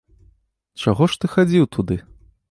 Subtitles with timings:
[0.83, 1.99] Чаго ж ты хадзіў туды?